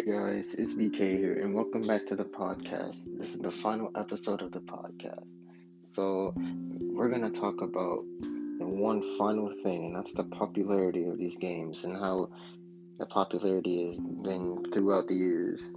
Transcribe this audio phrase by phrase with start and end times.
[0.00, 3.18] guys, it's BK here, and welcome back to the podcast.
[3.18, 5.36] This is the final episode of the podcast.
[5.82, 8.02] So, we're going to talk about
[8.58, 12.30] the one final thing, and that's the popularity of these games and how
[12.98, 15.70] the popularity has been throughout the years.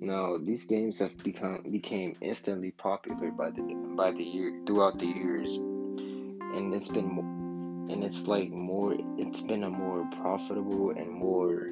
[0.00, 3.62] Now, these games have become became instantly popular by the
[3.94, 7.33] by the year throughout the years, and it's been
[7.90, 11.68] and it's like more it's been a more profitable and more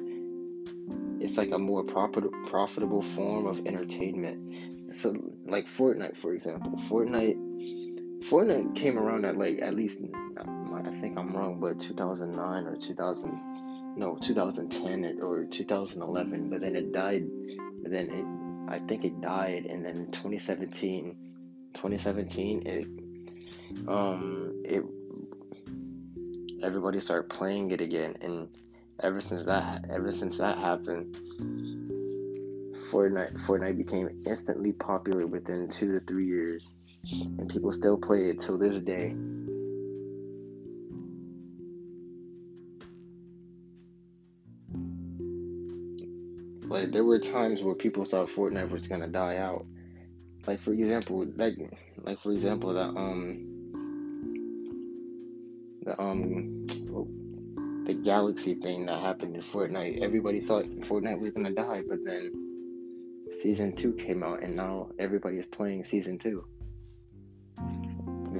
[1.19, 4.97] it's like a more profit, profitable form of entertainment.
[4.97, 6.73] So like fortnite for example.
[6.89, 7.37] Fortnite
[8.23, 10.01] fortnite came around at like at least
[10.37, 16.93] i think i'm wrong but 2009 or 2000 no 2010 or 2011 but then it
[16.93, 17.23] died
[17.81, 21.15] but then it i think it died and then 2017
[21.73, 22.87] 2017 it
[23.89, 24.83] um it
[26.63, 28.47] everybody started playing it again and
[29.01, 31.15] ever since that ever since that happened
[32.91, 36.75] Fortnite Fortnite became instantly popular within 2 to 3 years
[37.11, 39.13] and people still play it till this day
[46.73, 49.65] like there were times where people thought Fortnite was gonna die out.
[50.47, 51.53] Like for example, like
[51.97, 53.52] like for example that um
[55.83, 56.65] the um
[57.85, 60.01] the galaxy thing that happened in Fortnite.
[60.01, 62.31] Everybody thought Fortnite was gonna die, but then
[63.41, 66.45] season two came out, and now everybody is playing season two.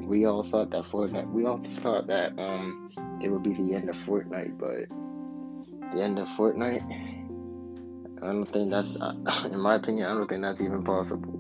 [0.02, 1.32] We all thought that Fortnite.
[1.32, 4.90] We all thought that um it would be the end of Fortnite, but
[5.96, 7.12] the end of Fortnite.
[8.22, 11.40] I don't think that's, in my opinion, I don't think that's even possible.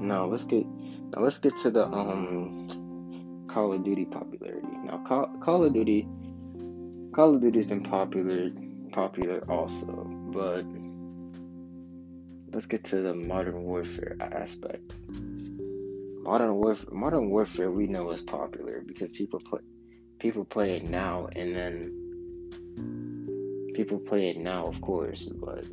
[0.00, 0.64] Now let's get
[1.14, 2.68] now let's get to the um
[3.48, 4.66] Call of Duty popularity.
[4.84, 6.08] Now Call, Call of Duty
[7.12, 8.50] Call of Duty's been popular
[8.92, 10.64] popular also, but
[12.52, 14.94] let's get to the modern warfare aspect.
[16.22, 19.60] Modern warfare modern warfare we know is popular because people play
[20.18, 21.98] people play it now and then
[23.74, 25.66] people play it now of course, but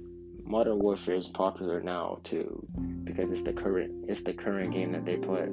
[0.50, 2.66] Modern Warfare is popular now too
[3.04, 5.48] because it's the current it's the current game that they play.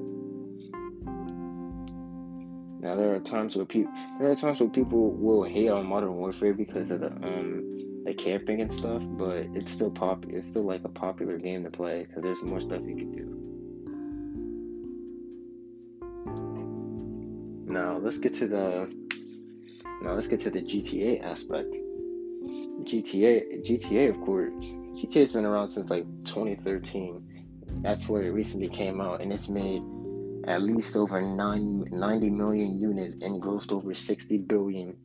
[2.80, 6.16] Now there are times where people there are times where people will hate on Modern
[6.16, 10.64] Warfare because of the um the camping and stuff, but it's still pop it's still
[10.64, 13.42] like a popular game to play because there's more stuff you can do.
[17.70, 18.90] Now let's get to the
[20.00, 21.76] now let's get to the GTA aspect.
[22.86, 24.52] GTA, GTA, of course.
[24.94, 27.62] GTA's been around since like 2013.
[27.82, 29.82] That's where it recently came out, and it's made
[30.44, 34.96] at least over 9, 90 million units and grossed over 60 billion,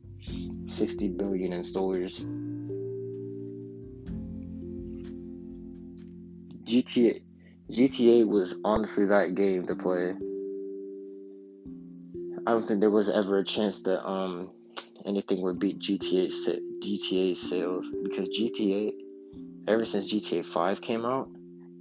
[0.66, 2.20] 60 billion in stores.
[6.64, 7.20] GTA,
[7.70, 10.14] GTA was honestly that game to play.
[12.46, 14.50] I don't think there was ever a chance that um
[15.06, 16.28] anything would beat GTA
[16.82, 18.92] GTA sales because GTA
[19.68, 21.28] ever since GTA 5 came out,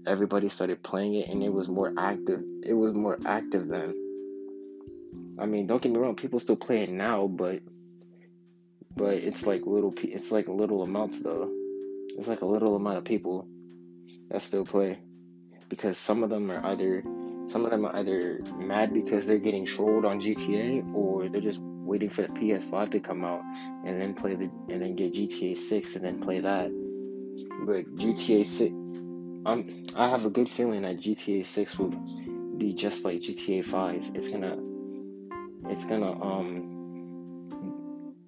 [0.05, 2.43] everybody started playing it and it was more active.
[2.63, 3.95] It was more active then.
[5.39, 7.61] I mean, don't get me wrong, people still play it now, but
[8.95, 11.49] but it's like little it's like little amounts though.
[12.17, 13.47] It's like a little amount of people
[14.29, 14.99] that still play
[15.69, 17.01] because some of them are either
[17.49, 21.59] some of them are either mad because they're getting trolled on GTA or they're just
[21.84, 23.42] waiting for the PS5 to come out
[23.86, 26.69] and then play the and then get GTA 6 and then play that.
[27.66, 28.74] But GTA 6
[29.46, 31.90] I'm I have a good feeling that GTA 6 will
[32.58, 34.12] be just like GTA 5.
[34.14, 34.58] It's gonna
[35.69, 36.78] it's gonna um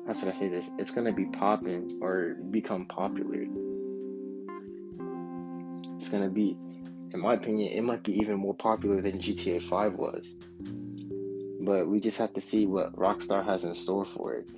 [0.06, 0.70] how should I say this?
[0.78, 3.46] It's gonna be popping or become popular.
[5.97, 6.58] It's gonna be
[7.14, 10.35] in my opinion, it might be even more popular than GTA 5 was.
[11.63, 14.49] But we just have to see what Rockstar has in store for it.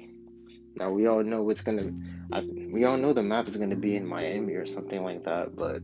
[0.76, 1.92] Now we all know what's gonna.
[2.32, 5.56] I, we all know the map is gonna be in Miami or something like that,
[5.56, 5.82] but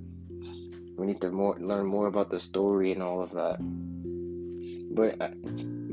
[0.98, 3.58] we need to more learn more about the story and all of that.
[4.96, 5.30] But uh,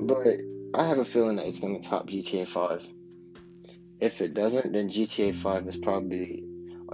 [0.07, 0.39] but
[0.75, 2.89] I have a feeling that it's gonna top GTA 5.
[4.01, 6.45] If it doesn't, then GTA 5 is probably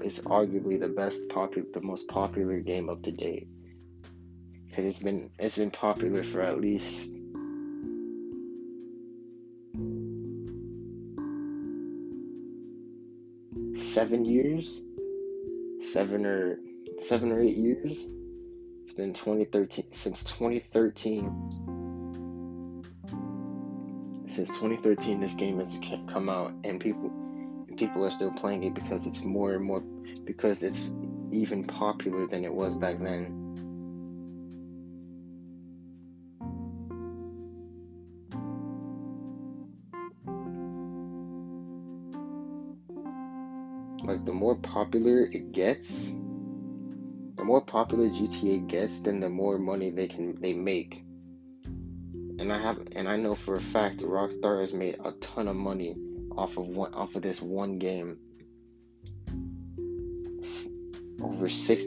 [0.02, 3.46] is arguably the best popular, the most popular game up to date
[4.74, 7.13] because it's been it's been popular for at least
[13.94, 14.82] seven years,
[15.92, 16.58] seven or
[16.98, 18.04] seven or eight years.
[18.82, 21.50] It's been 2013 since 2013.
[24.26, 27.08] since 2013 this game has come out and people
[27.76, 29.80] people are still playing it because it's more and more
[30.24, 30.90] because it's
[31.30, 33.43] even popular than it was back then.
[44.04, 49.90] Like the more popular it gets, the more popular GTA gets, then the more money
[49.90, 51.02] they can they make.
[52.38, 55.56] And I have and I know for a fact Rockstar has made a ton of
[55.56, 55.96] money
[56.36, 58.18] off of one off of this one game.
[61.22, 61.84] Over six,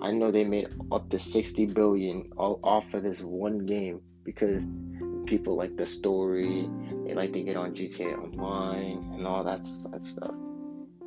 [0.00, 4.64] I know they made up to sixty billion all off of this one game because
[5.26, 6.68] people like the story.
[7.06, 10.34] They like to get on GTA Online and all that stuff.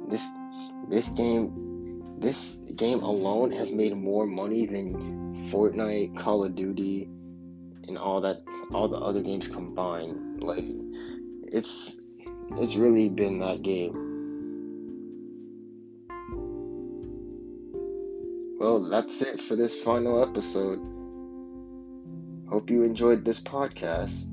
[0.07, 0.27] This
[0.91, 7.09] this game, this game alone has made more money than Fortnite, Call of Duty,
[7.87, 8.43] and all that,
[8.73, 10.43] all the other games combined.
[10.43, 10.65] Like,
[11.43, 11.99] it's
[12.57, 14.09] it's really been that game.
[18.59, 20.79] Well, that's it for this final episode.
[22.49, 24.30] Hope you enjoyed this podcast.